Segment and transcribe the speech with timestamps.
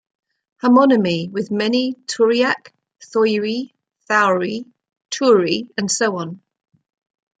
[0.63, 3.71] Homonymy with many Tauriac, Thoiry
[4.09, 4.65] Thoury,
[5.11, 6.41] Toury, and so on.